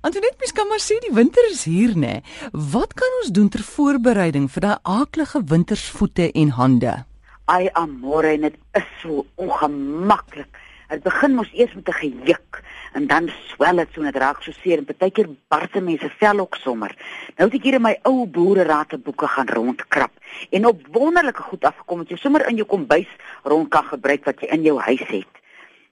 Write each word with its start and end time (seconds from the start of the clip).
Antoinette, 0.00 0.36
mens 0.38 0.52
kan 0.54 0.68
maar 0.70 0.78
sê 0.78 0.94
die 1.02 1.10
winter 1.10 1.42
is 1.50 1.64
hier, 1.66 1.96
né? 1.98 2.20
Wat 2.52 2.92
kan 2.94 3.14
ons 3.18 3.32
doen 3.34 3.48
ter 3.50 3.64
voorbereiding 3.66 4.44
vir 4.54 4.62
daai 4.62 4.84
aaklige 4.86 5.40
wintersvoete 5.50 6.28
en 6.38 6.52
hande? 6.54 6.92
Ai 7.50 7.66
amore, 7.80 8.36
dit 8.38 8.60
is 8.78 8.86
so 9.00 9.24
ongemaklik. 9.42 10.60
Dit 10.92 11.02
begin 11.02 11.34
mos 11.34 11.50
eers 11.50 11.74
met 11.74 11.88
'n 11.88 11.98
gejuk 11.98 12.62
en 12.94 13.06
dan 13.06 13.26
swel 13.50 13.76
dit 13.82 13.88
so 13.92 14.02
net 14.02 14.16
raak 14.16 14.42
so 14.42 14.52
seer 14.52 14.78
en 14.78 14.84
partykeer 14.84 15.28
barse 15.48 15.80
mense 15.80 16.10
vel 16.20 16.38
ook 16.38 16.54
sommer. 16.54 16.94
Nou 17.36 17.50
het 17.50 17.58
ek 17.58 17.64
hier 17.64 17.74
in 17.74 17.82
my 17.82 17.98
ou 18.04 18.26
boererate 18.26 18.98
boeke 18.98 19.26
gaan 19.26 19.48
rondkrap 19.48 20.12
en 20.50 20.66
op 20.66 20.80
wonderlike 20.92 21.42
goed 21.42 21.64
afgekom 21.64 21.98
wat 21.98 22.08
jy 22.08 22.16
sommer 22.16 22.46
in 22.48 22.56
jou 22.56 22.66
kombuis 22.66 23.10
rond 23.42 23.68
kan 23.68 23.84
gebruik 23.84 24.24
wat 24.24 24.40
jy 24.40 24.48
in 24.48 24.62
jou 24.62 24.78
huis 24.78 25.06
het. 25.08 25.37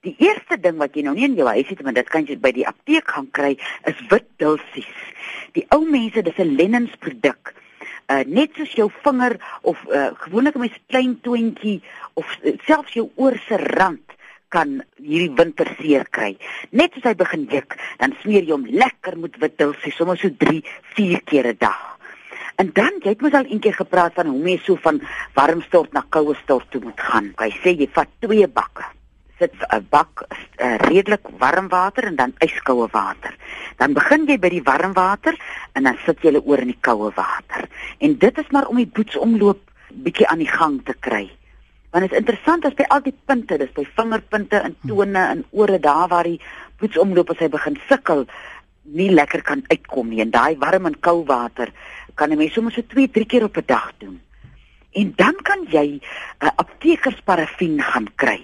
Die 0.06 0.14
eerste 0.22 0.54
ding 0.62 0.76
wat 0.78 0.94
jy 0.94 1.02
nou 1.02 1.16
nie 1.16 1.26
in 1.26 1.34
jou 1.34 1.48
huis 1.50 1.66
het, 1.66 1.80
maar 1.82 1.94
dit 1.96 2.10
kan 2.12 2.26
jy 2.28 2.36
by 2.38 2.52
die 2.54 2.66
apteek 2.68 3.08
gaan 3.10 3.26
kry, 3.34 3.56
is 3.90 4.02
wit 4.12 4.26
dulsies. 4.38 4.90
Die 5.58 5.64
ou 5.74 5.80
mense, 5.82 6.22
dis 6.22 6.38
'n 6.38 6.54
lennensproduk. 6.60 7.54
Uh 8.06 8.22
net 8.22 8.54
soos 8.54 8.76
jou 8.78 8.86
vinger 9.02 9.34
of 9.62 9.78
uh 9.90 10.14
gewoonlik 10.22 10.54
'n 10.54 10.62
mens 10.62 10.78
klein 10.86 11.18
toontjie 11.26 11.82
of 12.14 12.26
uh, 12.44 12.54
selfs 12.68 12.94
jou 12.94 13.10
oor 13.16 13.34
se 13.48 13.56
rand 13.56 14.14
kan 14.48 14.84
hierdie 14.94 15.34
winter 15.34 15.66
seer 15.80 16.06
kry. 16.08 16.36
Net 16.70 16.94
as 16.96 17.02
hy 17.02 17.14
begin 17.14 17.48
juk, 17.50 17.74
dan 17.98 18.14
smeer 18.22 18.44
jy 18.46 18.52
hom 18.52 18.66
lekker 18.66 19.18
met 19.18 19.36
wit 19.42 19.58
dulsies, 19.58 19.96
sommer 19.96 20.16
so 20.16 20.30
3, 20.30 20.62
4 20.94 21.20
keer 21.24 21.46
'n 21.50 21.56
dag. 21.58 21.98
En 22.62 22.70
dan 22.72 23.02
jy 23.02 23.08
het 23.08 23.20
mos 23.20 23.34
al 23.34 23.50
eendag 23.50 23.76
gepraat 23.76 24.14
van 24.14 24.26
hoe 24.26 24.38
mens 24.38 24.64
so 24.64 24.76
van 24.76 25.02
warm 25.34 25.62
stort 25.62 25.92
na 25.92 26.06
koue 26.08 26.34
stort 26.44 26.70
toe 26.70 26.80
moet 26.80 27.00
gaan. 27.00 27.34
Hy 27.36 27.50
sê 27.50 27.74
jy 27.74 27.88
vat 27.90 28.08
twee 28.20 28.46
bakke 28.46 28.95
sit 29.38 29.52
'n 29.68 29.86
bak 29.90 30.24
uh, 30.24 30.76
redelik 30.88 31.28
warm 31.38 31.68
water 31.68 32.04
en 32.04 32.16
dan 32.16 32.32
yskoue 32.38 32.88
water. 32.92 33.36
Dan 33.76 33.92
begin 33.92 34.26
jy 34.26 34.38
by 34.38 34.48
die 34.48 34.62
warm 34.64 34.92
water 34.92 35.36
en 35.74 35.82
dan 35.82 35.98
sit 36.04 36.22
jy 36.24 36.40
oor 36.40 36.58
in 36.58 36.72
die 36.72 36.80
koue 36.80 37.12
water. 37.14 37.68
En 37.98 38.18
dit 38.18 38.38
is 38.38 38.50
maar 38.50 38.66
om 38.66 38.76
die 38.76 38.88
bloedsomloop 38.88 39.60
bietjie 39.92 40.28
aan 40.28 40.38
die 40.38 40.50
gang 40.50 40.80
te 40.84 40.94
kry. 40.94 41.30
Want 41.90 42.04
dit 42.04 42.12
is 42.12 42.18
interessant 42.18 42.64
as 42.64 42.74
by 42.76 42.84
al 42.88 43.00
die 43.04 43.14
punte, 43.24 43.58
dis 43.58 43.72
by 43.76 43.84
vingerpunte 43.96 44.60
en 44.60 44.76
tone 44.86 45.22
en 45.34 45.44
ore 45.50 45.78
daar 45.80 46.08
waar 46.08 46.28
die 46.28 46.40
bloedsomloop 46.76 47.30
as 47.30 47.40
hy 47.44 47.48
begin 47.48 47.78
sukkel 47.88 48.26
nie 48.82 49.10
lekker 49.10 49.42
kan 49.42 49.64
uitkom 49.68 50.10
nie. 50.10 50.20
En 50.24 50.30
daai 50.30 50.56
warm 50.58 50.86
en 50.86 51.00
koue 51.00 51.24
water 51.26 51.72
kan 52.14 52.32
'n 52.32 52.38
mens 52.38 52.52
sommer 52.52 52.72
so 52.72 52.82
2, 52.82 53.08
3 53.10 53.26
keer 53.26 53.44
op 53.44 53.56
'n 53.56 53.66
dag 53.66 53.92
doen. 53.98 54.20
En 54.92 55.12
dan 55.16 55.36
kan 55.42 55.66
jy 55.68 55.86
'n 55.86 56.00
uh, 56.40 56.50
aptekersparafien 56.56 57.82
gaan 57.82 58.08
kry. 58.14 58.40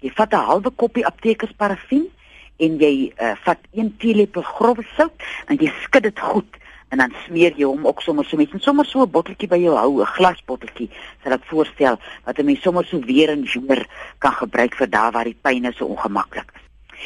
Jy 0.00 0.10
vat 0.16 0.32
'n 0.32 0.46
halwe 0.50 0.70
koppie 0.70 1.06
aptekersparafien 1.06 2.08
en 2.56 2.78
jy 2.78 3.12
uh, 3.16 3.34
vat 3.44 3.58
1 3.72 3.96
teelepel 3.96 4.42
grove 4.42 4.84
sout 4.96 5.22
en 5.46 5.56
jy 5.56 5.72
skud 5.84 6.02
dit 6.02 6.20
goed 6.20 6.56
en 6.90 6.98
dan 6.98 7.12
smeer 7.24 7.54
jy 7.54 7.68
hom 7.68 7.86
ook 7.86 8.02
sommer 8.02 8.26
so 8.26 8.36
met 8.36 8.50
sommer 8.58 8.86
so 8.86 9.02
'n 9.02 9.10
botteltjie 9.10 9.48
by 9.48 9.56
jou 9.56 9.76
hou, 9.76 10.00
'n 10.00 10.06
glasbotteltjie, 10.16 10.90
sal 11.22 11.32
ek 11.32 11.44
voorstel 11.44 11.98
wat 12.24 12.38
'n 12.38 12.44
mens 12.44 12.62
sommer 12.62 12.84
so 12.84 13.00
weer 13.00 13.30
en 13.30 13.44
weer 13.44 13.86
kan 14.18 14.32
gebruik 14.32 14.74
vir 14.74 14.90
daar 14.90 15.12
waar 15.12 15.24
die 15.24 15.38
pyn 15.42 15.72
so 15.72 15.84
ongemaklik 15.86 16.50
is. 16.54 16.60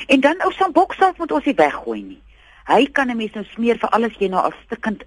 En 0.07 0.21
dan 0.21 0.41
ou 0.43 0.53
samboksalf 0.53 1.19
moet 1.19 1.33
ons 1.33 1.45
nie 1.45 1.55
weggooi 1.55 2.03
nie. 2.03 2.23
Hy 2.67 2.87
kan 2.93 3.11
'n 3.11 3.17
mens 3.17 3.33
nou 3.33 3.45
smeer 3.45 3.79
vir 3.79 3.91
alles 3.91 4.17
jy 4.19 4.29
nou 4.29 4.43
al 4.43 4.53
stikkend 4.65 5.05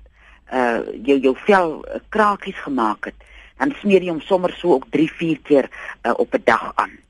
uh 0.53 0.79
jou 1.03 1.19
jou 1.19 1.35
vel 1.35 1.85
uh, 1.85 1.99
krakies 2.09 2.59
gemaak 2.63 3.05
het. 3.05 3.15
Dan 3.57 3.73
smeer 3.81 4.01
jy 4.01 4.09
hom 4.09 4.21
sommer 4.21 4.53
so 4.53 4.73
ook 4.73 4.85
3, 4.89 5.11
4 5.11 5.39
keer 5.43 5.69
uh, 6.03 6.13
op 6.17 6.33
'n 6.33 6.41
dag 6.45 6.71
aan. 6.75 7.06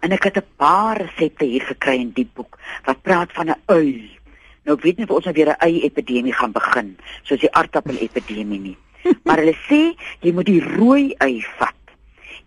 En 0.00 0.12
ek 0.12 0.24
het 0.24 0.36
'n 0.36 0.46
paar 0.56 0.96
resepte 0.96 1.44
hier 1.44 1.62
gekry 1.62 1.98
in 2.00 2.12
die 2.14 2.28
boek 2.34 2.58
wat 2.84 3.02
praat 3.02 3.32
van 3.32 3.50
'n 3.50 3.60
ui. 3.66 4.18
Nou 4.64 4.78
weet 4.80 4.96
nie 4.96 5.06
of 5.08 5.16
ons 5.16 5.24
nou 5.24 5.34
weer 5.34 5.48
'n 5.48 5.62
ui 5.64 5.80
epidemie 5.82 6.32
gaan 6.32 6.52
begin, 6.52 6.96
soos 7.22 7.40
die 7.40 7.52
aardappel 7.52 7.96
epidemie 7.96 8.60
nie. 8.60 8.76
Maar 9.24 9.38
hulle 9.38 9.56
sê 9.68 9.96
jy 10.20 10.32
moet 10.32 10.46
die 10.46 10.62
rooi 10.62 11.14
ui 11.18 11.40
vat 11.58 11.74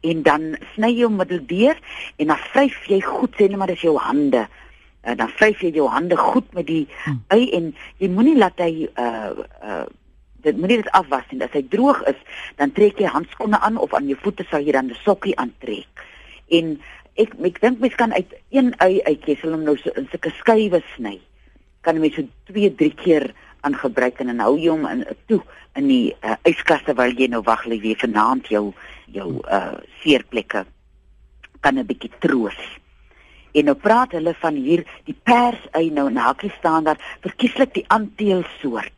en 0.01 0.21
dan 0.25 0.57
sny 0.73 0.89
jy 0.95 1.03
hom 1.03 1.15
middeldeur 1.15 1.77
en 2.17 2.27
dan 2.27 2.37
vryf 2.37 2.87
jy 2.89 3.01
goed 3.01 3.35
sê 3.37 3.47
net 3.49 3.57
maar 3.57 3.67
dis 3.67 3.81
jou 3.81 3.97
hande. 3.97 4.47
En 5.01 5.17
dan 5.17 5.29
vryf 5.29 5.61
jy 5.61 5.71
jou 5.73 5.87
hande 5.89 6.17
goed 6.17 6.53
met 6.53 6.67
die 6.67 6.87
hm. 7.03 7.17
ui 7.27 7.49
en 7.57 7.75
jy 7.97 8.09
moenie 8.09 8.37
laat 8.37 8.59
hy 8.59 8.87
uh 8.97 9.31
uh 9.63 9.85
dit 10.41 10.57
moenie 10.57 10.79
dit 10.81 10.91
afwas 10.97 11.25
nie. 11.29 11.41
As 11.45 11.53
hy 11.53 11.61
droog 11.69 11.99
is, 12.09 12.17
dan 12.57 12.71
trek 12.73 12.97
jy 12.97 13.09
handskoene 13.13 13.59
aan 13.61 13.77
of 13.77 13.93
aan 13.93 14.07
jou 14.09 14.17
voete 14.23 14.45
sal 14.49 14.65
jy 14.65 14.73
dan 14.73 14.89
'n 14.89 14.97
sokkie 15.05 15.35
aantrek. 15.37 16.05
En 16.49 16.81
ek 17.19 17.33
ek 17.43 17.61
dink 17.61 17.79
mens 17.79 17.95
kan 17.95 18.13
uit 18.13 18.33
een 18.49 18.73
ui 18.79 19.01
uitkesel 19.03 19.53
om 19.53 19.63
nou 19.63 19.77
so 19.77 19.91
in 19.99 20.07
sulke 20.11 20.31
skywe 20.39 20.81
sny. 20.95 21.19
Kan 21.81 21.99
mens 21.99 22.15
so 22.15 22.27
2, 22.51 22.75
3 22.75 22.93
keer 22.95 23.33
aan 23.61 23.75
gebruik 23.75 24.19
en 24.19 24.31
dan 24.31 24.39
hou 24.39 24.55
jy 24.57 24.69
hom 24.69 24.85
in 24.89 25.03
toe 25.27 25.41
in 25.77 25.87
die 25.87 26.13
uh, 26.25 26.35
yskaste 26.49 26.95
waar 26.97 27.13
jy 27.13 27.27
nou 27.31 27.41
wag 27.45 27.65
lê 27.69 27.79
weer 27.81 27.99
vanaand 27.99 28.47
jou 28.51 28.71
jou 29.11 29.29
uh 29.43 29.77
seerplekke 30.01 30.65
kan 31.61 31.77
'n 31.77 31.85
bietjie 31.85 32.11
troos. 32.19 32.57
En 33.53 33.65
nou 33.65 33.75
praat 33.75 34.11
hulle 34.11 34.33
van 34.33 34.55
hier 34.55 34.85
die 35.05 35.17
pers 35.23 35.61
ui 35.75 35.89
nou 35.89 36.07
in 36.07 36.17
hakkie 36.17 36.51
staan 36.57 36.83
daar 36.83 37.01
verkieslik 37.21 37.73
die 37.73 37.85
aanteelsoort. 37.87 38.97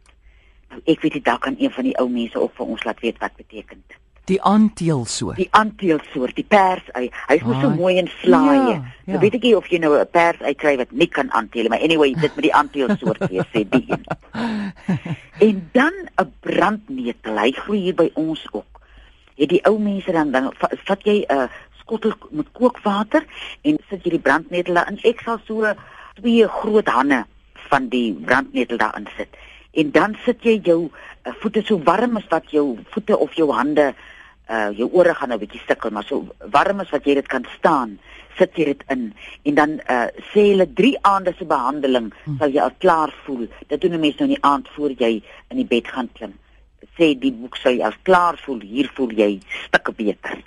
Nou 0.69 0.81
ek 0.85 1.02
weet 1.02 1.13
dit 1.13 1.25
dalk 1.25 1.41
kan 1.41 1.56
een 1.59 1.72
van 1.72 1.84
die 1.84 1.97
ou 1.97 2.07
mense 2.09 2.40
op 2.40 2.56
vir 2.56 2.66
ons 2.66 2.84
laat 2.84 3.00
weet 3.00 3.19
wat 3.19 3.35
beteken 3.35 3.84
dit. 3.88 4.03
Die 4.25 4.39
aanteelsoort. 4.41 5.35
Die 5.35 5.50
aanteelsoort, 5.51 6.35
die 6.38 6.45
pers 6.47 6.85
ui. 6.95 7.09
Hy's 7.28 7.41
mos 7.44 7.57
so 7.59 7.72
mooi 7.75 7.97
en 8.00 8.07
slaai. 8.22 8.56
Ja, 8.56 8.61
nou 8.61 8.69
ja. 8.72 8.91
Nou 9.09 9.19
weet 9.19 9.34
ek 9.35 9.47
nie 9.47 9.56
of 9.57 9.67
jy 9.67 9.81
nou 9.84 9.97
'n 10.00 10.07
pers 10.16 10.39
ui 10.39 10.53
kry 10.56 10.78
wat 10.79 10.91
nie 10.91 11.09
kan 11.11 11.31
aanteel 11.31 11.67
maar 11.67 11.84
anyway, 11.84 12.13
dit 12.13 12.35
met 12.35 12.45
die 12.47 12.53
aanteelsoort 12.56 13.19
wees 13.34 13.50
sê 13.51 13.66
die 13.67 13.84
een. 13.89 14.06
en 15.47 15.69
dan 15.73 15.94
'n 16.23 16.31
brandnetel. 16.39 17.38
Hy 17.38 17.51
groei 17.51 17.79
hier 17.79 17.95
by 17.95 18.09
ons 18.13 18.47
ook. 18.51 18.79
Het 19.35 19.50
die 19.50 19.63
ou 19.67 19.79
mense 19.79 20.11
dan 20.11 20.31
dan 20.31 20.53
vat 20.59 21.03
jy 21.03 21.25
'n 21.28 21.35
uh, 21.35 21.47
skottel 21.84 22.16
met 22.31 22.47
kookwater 22.51 23.25
en 23.61 23.78
sit 23.90 24.03
jy 24.03 24.09
die 24.16 24.23
brandnetel 24.23 24.73
daarin. 24.73 25.00
Ek 25.03 25.19
sal 25.19 25.40
so 25.45 25.67
twee 26.16 26.47
groot 26.47 26.88
hande 26.88 27.25
van 27.67 27.90
die 27.90 28.13
brandnetel 28.13 28.78
daarin 28.78 29.07
sit. 29.17 29.35
En 29.73 29.91
dan 29.91 30.16
sit 30.23 30.44
jy 30.44 30.59
jou 30.63 30.88
uh, 30.88 31.34
voete 31.41 31.61
so 31.66 31.79
warm 31.84 32.17
as 32.17 32.28
wat 32.29 32.51
jou 32.51 32.78
voete 32.94 33.17
of 33.17 33.34
jou 33.34 33.51
hande 33.51 33.94
uh 34.49 34.69
jou 34.77 34.89
ore 34.91 35.13
gaan 35.15 35.29
nou 35.29 35.39
bietjie 35.39 35.61
sukkel, 35.67 35.91
maar 35.91 36.03
so 36.03 36.27
warm 36.51 36.79
as 36.83 36.91
wat 36.91 37.05
jy 37.07 37.15
dit 37.15 37.27
kan 37.27 37.45
staan, 37.57 37.97
sit 38.37 38.57
jy 38.57 38.65
dit 38.65 38.83
in 38.89 39.13
en 39.43 39.55
dan 39.55 39.75
uh 39.89 40.07
sê 40.31 40.49
hulle 40.51 40.67
3 40.67 40.97
aande 41.01 41.33
se 41.37 41.45
behandeling 41.45 42.11
hmm. 42.23 42.37
sal 42.39 42.51
jy 42.51 42.61
al 42.61 42.75
klaar 42.77 43.13
voel. 43.25 43.47
Dit 43.67 43.81
doen 43.81 43.93
'n 43.93 43.99
mens 43.99 44.17
nou 44.17 44.29
in 44.29 44.35
die 44.35 44.43
aand 44.43 44.69
voor 44.75 44.91
jy 44.91 45.21
in 45.49 45.57
die 45.57 45.69
bed 45.75 45.87
gaan 45.87 46.09
klim. 46.13 46.33
Sê 46.97 47.13
die 47.17 47.31
boek 47.31 47.55
sal 47.55 47.73
jy 47.73 47.83
al 47.83 47.95
klaar 48.03 48.37
voel, 48.45 48.59
hier 48.59 48.91
voel 48.95 49.11
jy 49.11 49.39
stukke 49.67 49.91
beter. 49.91 50.43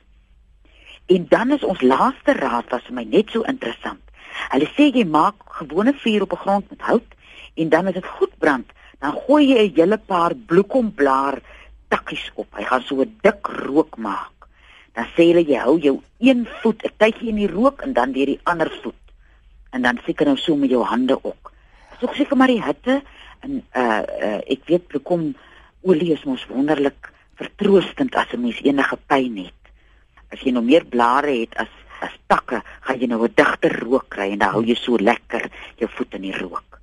En 1.07 1.27
dan 1.29 1.51
is 1.51 1.65
ons 1.65 1.81
laaste 1.81 2.33
raad 2.33 2.71
was 2.71 2.83
vir 2.87 2.95
my 2.95 3.05
net 3.05 3.31
so 3.31 3.43
interessant. 3.43 4.03
Hulle 4.51 4.69
sê 4.77 4.91
jy 4.93 5.05
maak 5.05 5.35
gewone 5.59 5.95
vuur 5.95 6.23
op 6.23 6.33
'n 6.33 6.43
grond 6.45 6.71
met 6.71 6.81
hout 6.81 7.11
en 7.55 7.69
dan 7.69 7.87
as 7.87 7.95
dit 7.95 8.07
goed 8.07 8.39
brand, 8.39 8.67
dan 9.01 9.13
gooi 9.13 9.47
jy 9.47 9.69
'n 9.69 9.75
hele 9.75 9.99
paar 9.99 10.35
bloekomblaar 10.35 11.41
takkies 11.89 12.31
op. 12.35 12.49
Hy 12.57 12.65
gaan 12.65 12.83
so 12.83 13.01
'n 13.03 13.19
dik 13.23 13.47
rook 13.47 13.97
maak. 13.97 14.49
Dan 14.95 15.07
sê 15.15 15.29
hulle 15.29 15.45
jy 15.45 15.59
hou 15.59 15.79
jou 15.79 16.01
een 16.19 16.47
voet 16.63 16.83
'n 16.85 16.93
tydjie 16.97 17.29
in 17.29 17.37
die 17.37 17.53
rook 17.53 17.83
en 17.83 17.93
dan 17.93 18.13
weer 18.13 18.27
die 18.27 18.41
ander 18.45 18.71
voet. 18.83 19.05
En 19.71 19.83
dan 19.83 19.99
seker 20.07 20.27
nou 20.27 20.37
so 20.37 20.57
met 20.57 20.71
jou 20.71 20.85
hande 20.85 21.19
ook. 21.23 21.53
So 22.01 22.09
seker 22.13 22.37
maar 22.37 22.53
die 22.53 22.63
hitte 22.63 23.03
en 23.41 23.65
uh 23.75 24.03
uh 24.21 24.41
ek 24.47 24.65
weet 24.67 24.87
bloekom 24.87 25.35
olie 25.83 26.13
is 26.13 26.25
mos 26.25 26.47
wonderlik 26.47 27.13
vertroostend 27.35 28.15
as 28.15 28.33
'n 28.33 28.41
mens 28.41 28.61
enige 28.63 28.99
pyn 29.07 29.37
het. 29.37 29.63
As 30.33 30.41
jy 30.41 30.51
nou 30.51 30.65
meer 30.65 30.85
blare 30.85 31.41
het 31.41 31.55
as 31.57 31.73
as 32.01 32.13
takke, 32.27 32.63
gaan 32.81 32.99
jy 33.01 33.07
nou 33.07 33.25
'n 33.25 33.33
digter 33.35 33.79
rook 33.81 34.09
kry 34.09 34.33
en 34.33 34.39
dan 34.39 34.53
hou 34.53 34.65
jy 34.65 34.75
so 34.75 34.97
lekker 34.97 35.51
jou 35.77 35.89
voet 35.91 36.15
in 36.15 36.23
die 36.23 36.39
rook. 36.39 36.81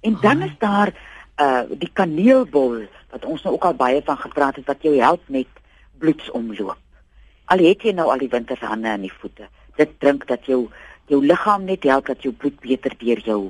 En 0.00 0.18
dan 0.20 0.42
is 0.42 0.54
daar 0.58 0.92
uh 1.38 1.62
die 1.70 1.90
kaneelbol 1.92 2.86
wat 3.12 3.24
ons 3.24 3.42
nou 3.46 3.54
ook 3.54 3.64
al 3.64 3.78
baie 3.78 4.02
van 4.04 4.18
gepraat 4.18 4.56
het 4.56 4.66
wat 4.66 4.82
jou 4.82 4.96
help 4.98 5.22
met 5.28 5.48
bloedsomloop. 5.98 6.78
Al 7.48 7.62
het 7.64 7.82
jy 7.82 7.94
nou 7.96 8.10
al 8.10 8.20
die 8.20 8.32
winterhande 8.32 8.90
in 8.98 9.06
die 9.06 9.14
voete, 9.20 9.48
dit 9.76 9.94
drink 10.00 10.26
dat 10.28 10.46
jou 10.46 10.66
jou 11.08 11.22
liggaam 11.24 11.64
net 11.64 11.86
help 11.88 12.06
dat 12.06 12.22
jou 12.22 12.34
bloed 12.34 12.58
beter 12.60 12.94
deur 12.98 13.22
jou 13.24 13.40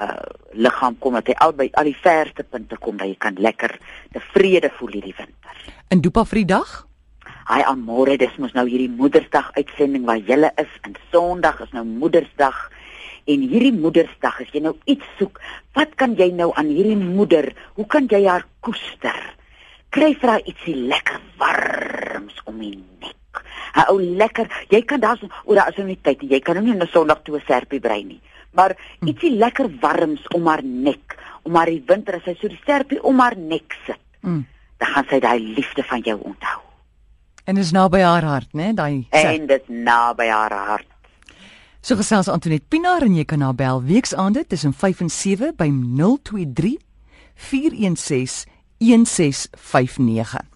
uh 0.00 0.22
liggaam 0.52 0.96
kom 0.98 1.14
dat 1.18 1.28
hy 1.28 1.34
al 1.44 1.52
by 1.56 1.68
al 1.80 1.88
die 1.88 1.96
verste 1.96 2.44
punte 2.44 2.76
kom 2.76 2.96
dat 2.96 3.08
jy 3.08 3.18
kan 3.18 3.36
lekker 3.36 3.76
tevrede 4.12 4.70
voel 4.78 4.96
hierdie 4.96 5.16
winter. 5.16 5.60
In 5.88 6.00
Dopa 6.00 6.24
Vrydag? 6.24 6.86
Hi 7.48 7.60
amore, 7.66 8.16
dis 8.16 8.36
mos 8.38 8.54
nou 8.56 8.64
hierdie 8.68 8.90
Moedersdag 8.90 9.50
uitsending 9.56 10.04
waar 10.08 10.20
jy 10.20 10.38
is 10.56 10.72
en 10.86 10.94
Sondag 11.10 11.60
is 11.60 11.72
nou 11.72 11.84
Moedersdag. 11.84 12.70
En 13.24 13.44
hierdie 13.48 13.72
Moedersdag, 13.72 14.40
as 14.40 14.50
jy 14.52 14.60
nou 14.60 14.74
iets 14.84 15.06
soek, 15.18 15.40
wat 15.74 15.94
kan 15.94 16.16
jy 16.18 16.30
nou 16.32 16.50
aan 16.54 16.72
hierdie 16.72 16.96
moeder, 16.96 17.52
hoe 17.74 17.86
kan 17.86 18.08
jy 18.10 18.24
haar 18.26 18.46
koester? 18.60 19.20
Kry 19.92 20.14
vir 20.14 20.28
haar 20.28 20.44
ietsie 20.48 20.74
lekker 20.76 21.20
warms 21.38 22.40
om 22.44 22.58
die 22.58 22.76
nek. 23.00 23.42
Ha 23.72 23.86
ou 23.92 24.00
lekker, 24.00 24.48
jy 24.68 24.82
kan 24.82 25.00
daar 25.00 25.20
oor 25.44 25.56
daar 25.56 25.68
is 25.68 25.76
nou 25.76 25.86
nie 25.86 26.00
tyd 26.02 26.22
nie. 26.22 26.32
Jy 26.36 26.40
kan 26.40 26.56
nou 26.56 26.64
nie 26.64 26.74
'n 26.74 26.88
Sondag 26.92 27.22
toe 27.22 27.36
'n 27.36 27.44
serpie 27.46 27.80
brei 27.80 28.04
nie. 28.04 28.20
Maar 28.52 28.76
ietsie 29.04 29.30
lekker 29.30 29.70
warms 29.80 30.26
om 30.34 30.46
haar 30.46 30.64
nek 30.64 31.18
om 31.42 31.56
haar 31.58 31.70
die 31.72 31.82
winter 31.86 32.18
as 32.18 32.26
sy 32.26 32.34
so 32.40 32.50
die 32.50 32.60
sterpie 32.62 33.00
om 33.02 33.20
haar 33.22 33.36
nek 33.36 33.76
sit. 33.86 34.00
Mm. 34.20 34.44
Dan 34.78 34.94
gaan 34.94 35.08
sy 35.10 35.18
daai 35.22 35.38
liefde 35.56 35.84
van 35.86 36.04
jou 36.06 36.18
onthou. 36.20 36.60
En 37.44 37.58
is 37.58 37.72
naby 37.74 38.02
haar 38.06 38.22
hart, 38.22 38.52
né? 38.54 38.70
Daai 38.74 39.06
En 39.10 39.46
dit 39.46 39.68
naby 39.68 40.28
haar 40.30 40.52
hart. 40.52 40.91
So 41.84 41.96
gesels 41.98 42.28
Antoinette 42.30 42.68
Pinaar 42.70 43.02
en 43.02 43.16
jy 43.18 43.24
kan 43.26 43.42
haar 43.42 43.56
bel 43.58 43.80
weksaande 43.82 44.44
tussen 44.46 44.70
5 44.70 45.00
en 45.02 45.08
7 45.10 45.48
by 45.58 45.66
023 45.98 46.76
416 47.34 48.44
1659. 48.78 50.51